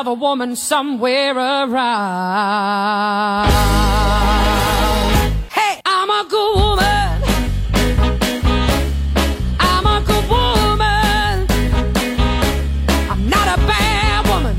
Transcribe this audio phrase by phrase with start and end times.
[0.00, 1.76] Another woman somewhere around.
[5.52, 7.22] Hey, I'm a good woman.
[9.60, 11.46] I'm a good woman.
[13.10, 14.56] I'm not a bad woman.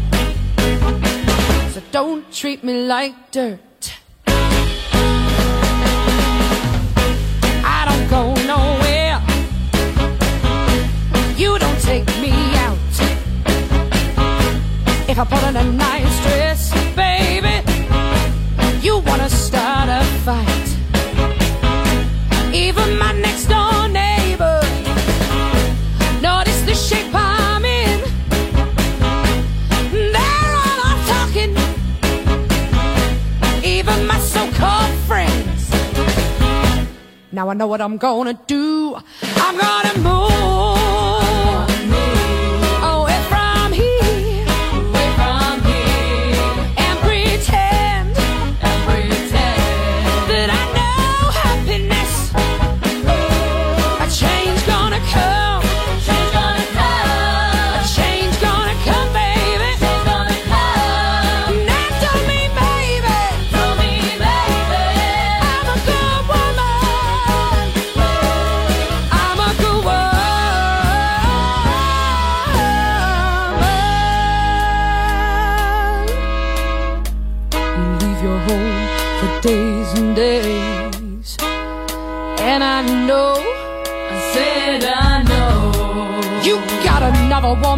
[1.71, 3.70] So don't treat me like dirt.
[15.23, 17.61] I'm in a nice dress, baby.
[18.81, 20.67] You wanna start a fight?
[22.51, 24.59] Even my next door neighbor
[26.23, 27.99] noticed the shape I'm in.
[30.11, 31.55] They're all talking.
[33.63, 35.69] Even my so-called friends.
[37.31, 38.97] Now I know what I'm gonna do.
[39.35, 40.50] I'm gonna move.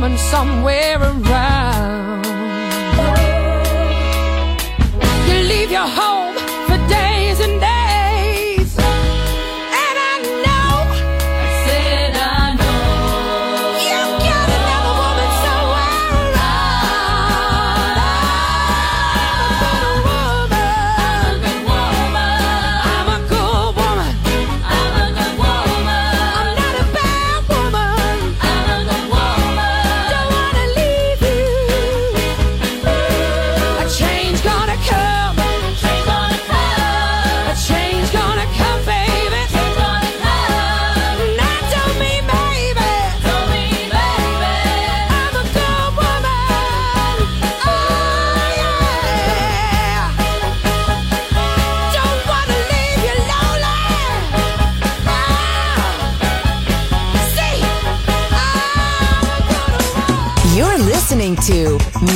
[0.03, 1.52] Woman somewhere around.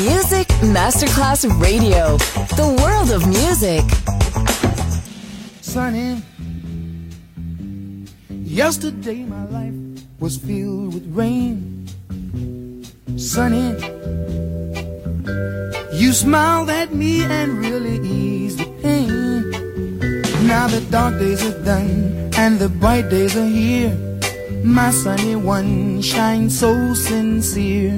[0.04, 2.18] Music Masterclass Radio,
[2.56, 3.84] the world of music.
[5.62, 6.22] sunny.
[8.30, 9.74] Yesterday my life
[10.20, 11.88] was filled with rain.
[13.18, 13.76] Sunny,
[15.94, 19.52] you smiled at me and really eased the pain.
[20.48, 23.96] Now the dark days are done and the bright days are here.
[24.64, 27.98] My sunny one shines so sincere.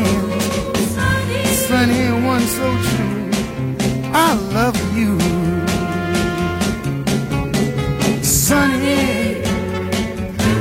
[1.81, 3.31] Sunny, one so true.
[4.13, 5.17] I love you.
[8.21, 9.41] Sunny,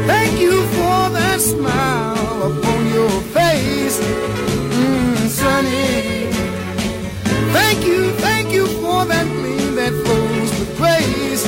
[0.06, 4.00] thank you for that smile upon your face.
[4.00, 6.32] Mm, sunny,
[7.52, 11.44] thank you, thank you for that gleam that flows with grace.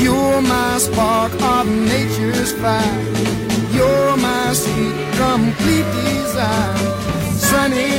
[0.00, 3.02] You're my spark of nature's fire.
[3.72, 6.98] You're my sweet, complete desire.
[7.50, 7.97] Sunny,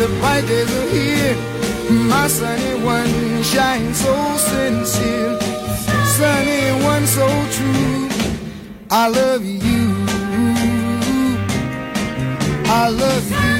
[0.00, 1.36] the bright days are here.
[2.08, 5.38] My sunny one shines so sincere,
[6.16, 7.26] sunny one so
[7.56, 8.08] true.
[8.90, 9.84] I love you.
[12.80, 13.59] I love you.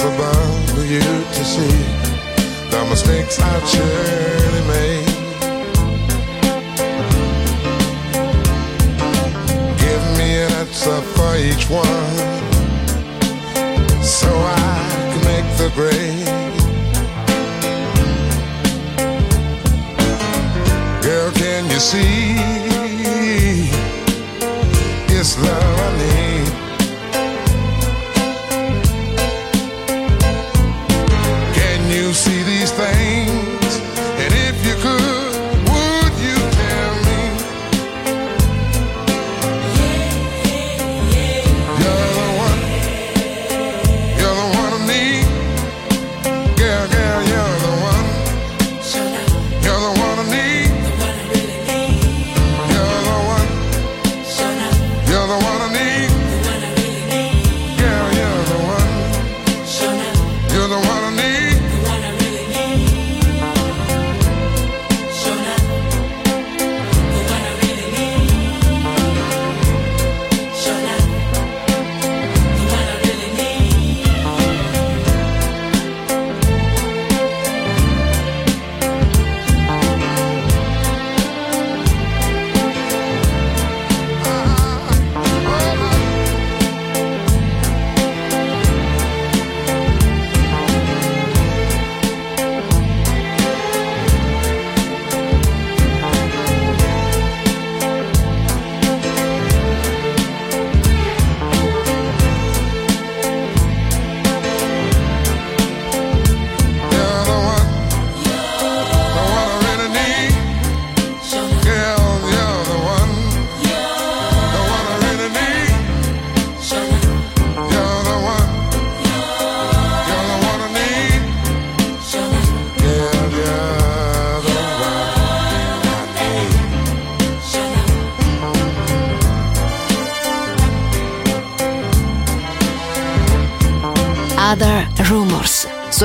[0.00, 1.84] impossible for you to see
[2.70, 5.06] the mistakes I've surely made.
[9.78, 12.16] Give me an answer for each one,
[14.02, 16.26] so I can make the grade.
[21.02, 22.36] Girl, can you see?
[25.08, 25.59] It's love.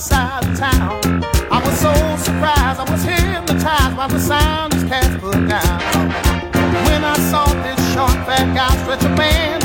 [0.00, 1.22] side of town.
[1.52, 1.92] I was so
[2.24, 4.72] surprised, I was hypnotized by the sound
[5.20, 5.80] put down.
[6.86, 9.59] When I saw this short, fat guy stretch a band.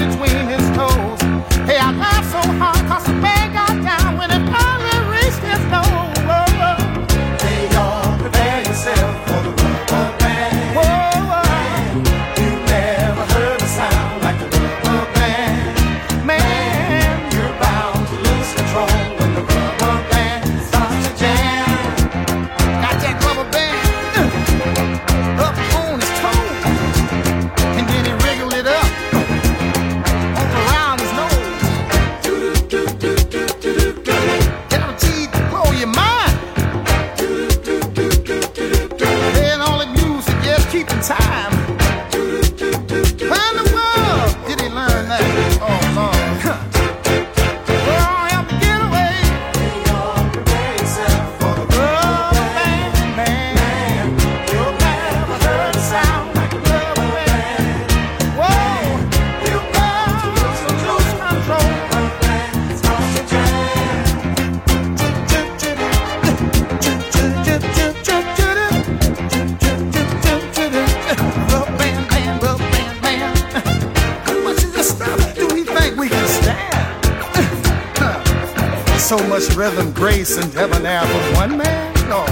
[79.65, 82.25] rhythm, grace, and heaven debonair from one man, oh.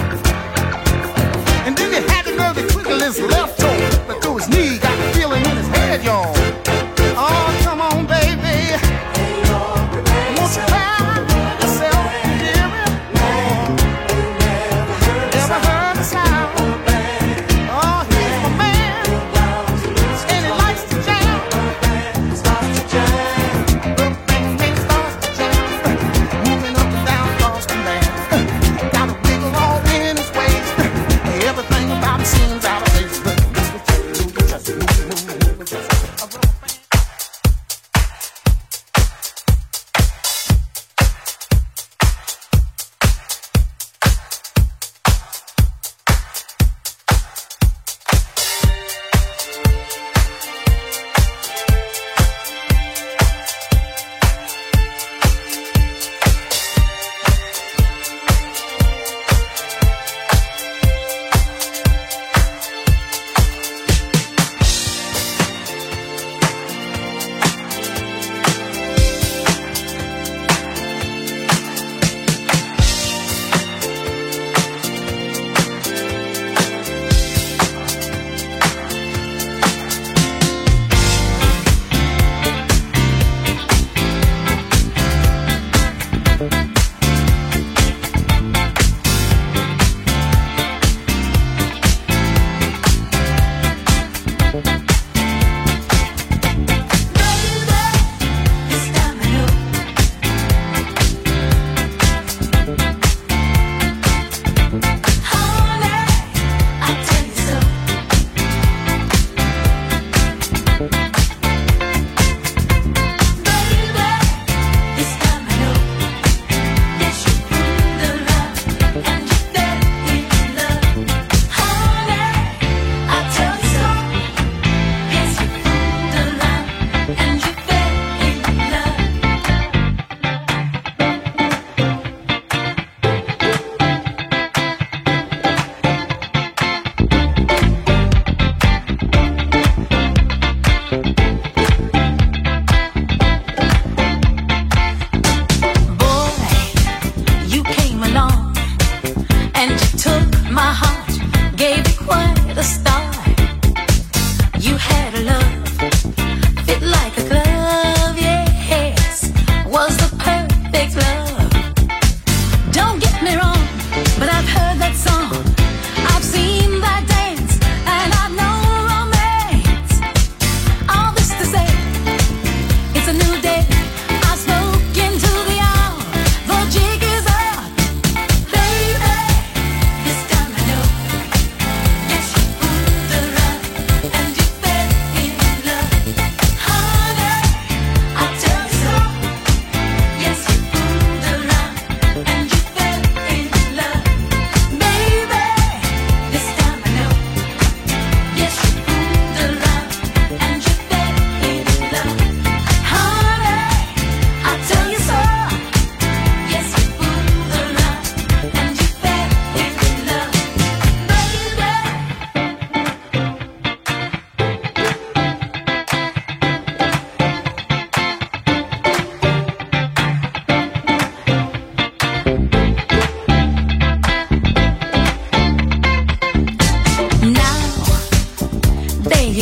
[1.65, 4.77] And then he had the nerve to twinkle his left toe, but through his knee,
[4.77, 6.62] got the feeling in his head, y'all.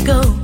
[0.06, 0.41] go.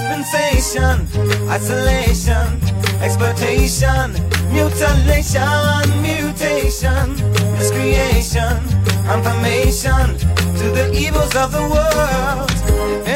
[0.00, 1.06] dispensation,
[1.48, 2.58] isolation,
[3.02, 4.12] exploitation,
[4.50, 7.12] mutilation, mutation,
[7.58, 8.56] miscreation,
[9.04, 10.16] confirmation
[10.56, 13.10] to the evils of the world.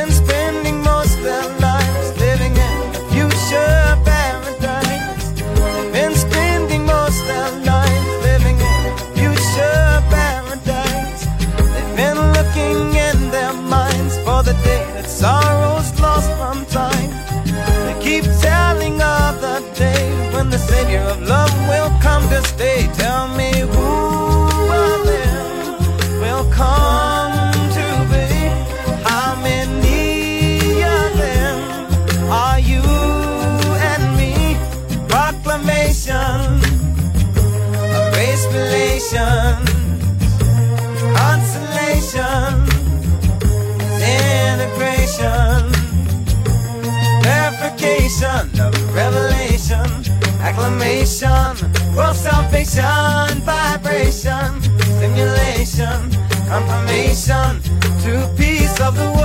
[52.74, 56.10] Vibration, vibration, stimulation,
[56.48, 57.62] confirmation,
[58.02, 59.23] two peace of the world.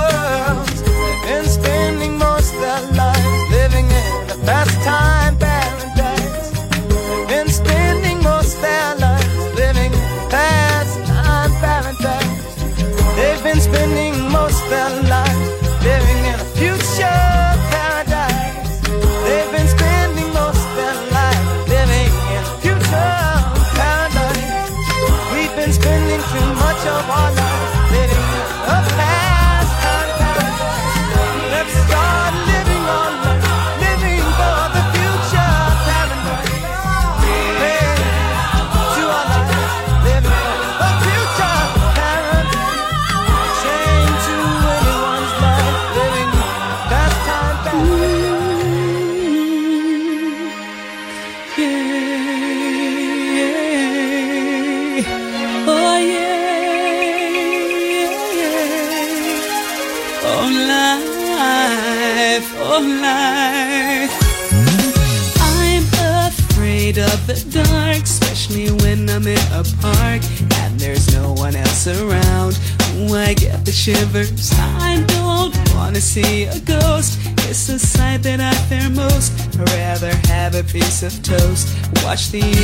[82.32, 82.59] see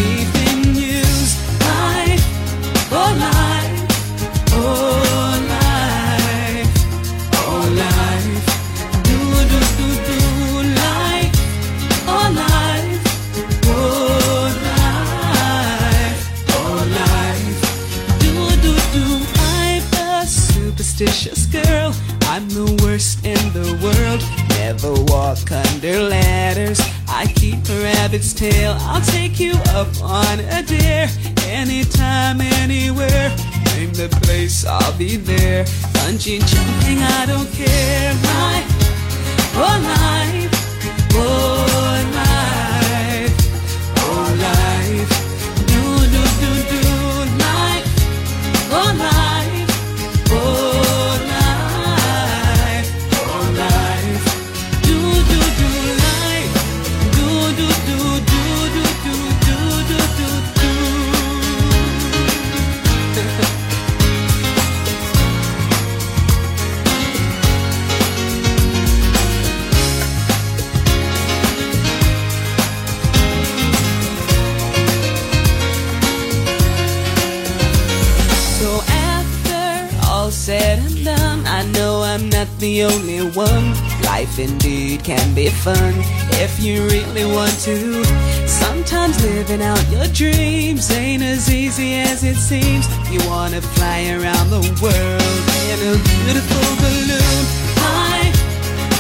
[85.66, 85.95] fun
[86.43, 88.03] if you really want to.
[88.45, 92.86] Sometimes living out your dreams ain't as easy as it seems.
[93.11, 95.41] You wanna fly around the world
[95.72, 97.43] in a beautiful balloon.
[97.82, 98.32] High,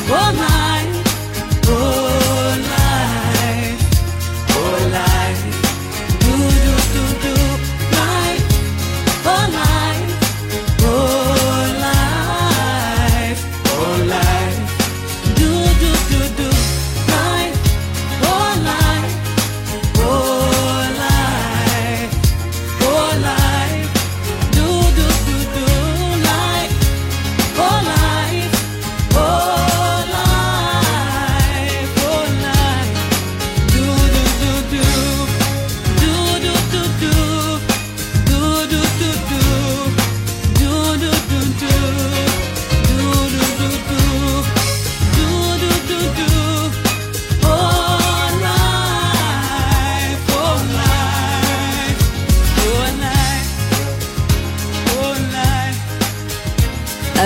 [0.09, 0.74] oh my.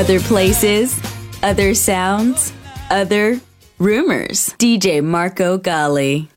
[0.10, 1.00] Other places,
[1.44, 2.52] other sounds,
[2.90, 3.40] other
[3.78, 4.56] rumors.
[4.58, 6.30] DJ Marco Gally.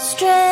[0.00, 0.51] Straight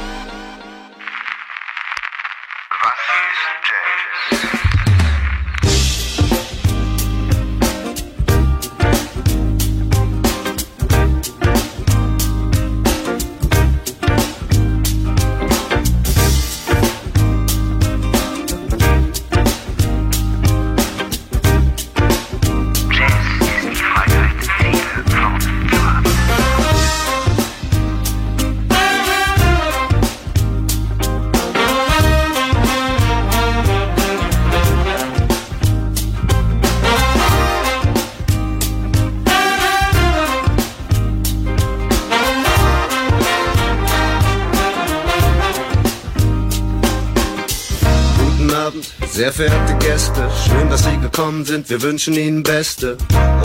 [51.21, 51.69] Gekommen sind.
[51.69, 52.97] Wir wünschen Ihnen beste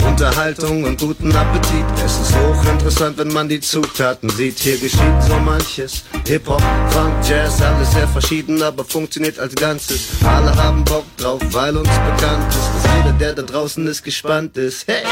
[0.03, 1.85] Unterhaltung und guten Appetit.
[2.03, 4.57] Es ist hochinteressant, wenn man die Zutaten sieht.
[4.57, 6.03] Hier geschieht so manches.
[6.25, 10.07] Hip-Hop, Funk, Jazz, alles sehr verschieden, aber funktioniert als Ganzes.
[10.25, 14.57] Alle haben Bock drauf, weil uns bekannt ist, dass jeder, der da draußen ist, gespannt
[14.57, 14.87] ist.
[14.87, 15.03] Hey!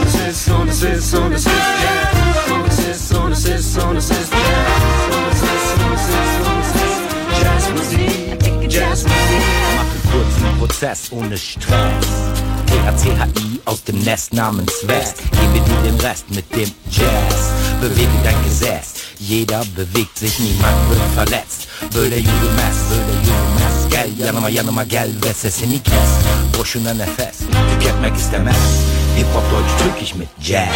[0.00, 2.50] Und es ist, und es ist, und es ist Jazz.
[2.50, 5.17] Und es ist, und es ist, und es ist Jazz.
[10.10, 12.06] Kurzen Prozess ohne Stress.
[12.66, 15.22] THCHI aus dem Nest namens West.
[15.32, 17.52] Gebe dir den Rest mit dem Jazz.
[17.80, 18.94] Bewege dein Gesäß.
[19.18, 21.68] Jeder bewegt sich, niemand wird verletzt.
[21.94, 23.88] Böyle yürümez, böyle yürümez.
[23.90, 26.10] Gel yanıma yanıma gel ve sesini kes.
[26.58, 27.38] Boşuna nefes,
[27.72, 28.56] tüketmek istemez.
[29.16, 30.68] Hip Hop Deutsch drück ich mit Jazz.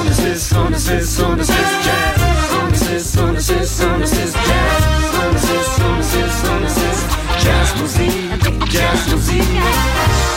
[0.00, 2.18] Und es ist, und es ist, und es ist Jazz.
[2.62, 4.82] Und es ist, und es ist, und es ist Jazz.
[5.22, 8.12] Und es ist, und es ist, und es ist Jazzmusik,
[8.70, 9.42] Jazzmusik.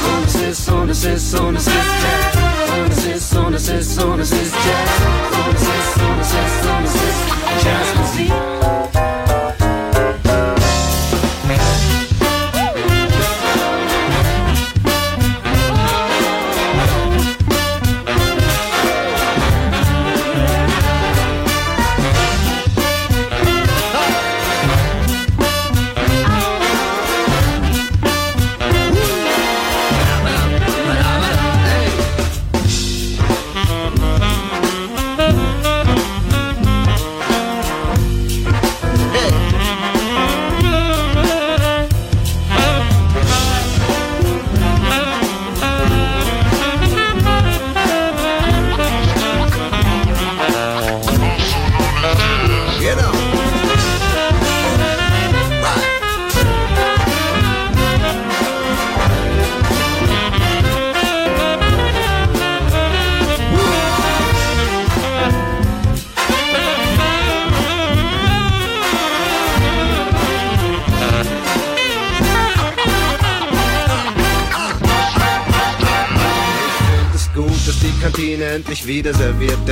[0.05, 1.73] Und es ist, und es ist, und es ist
[2.03, 2.49] Jazz.
[2.81, 4.31] Und es ist, und es
[7.63, 8.88] Jazz.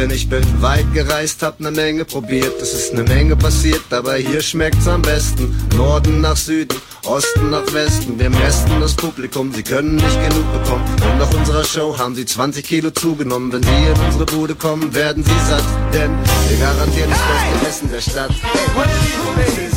[0.08, 2.62] Denn ich bin weit gereist, hab ne Menge probiert.
[2.62, 5.54] Es ist ne Menge passiert, aber hier schmeckt's am besten.
[5.76, 8.18] Norden nach Süden, Osten nach Westen.
[8.18, 10.86] Wir messen das Publikum, sie können nicht genug bekommen.
[11.04, 13.52] Und nach unserer Show haben sie 20 Kilo zugenommen.
[13.52, 15.66] Wenn sie in unsere Bude kommen, werden sie satt.
[15.94, 16.12] Denn
[16.48, 18.32] wir garantieren das beste Essen der Stadt.
[18.76, 19.77] what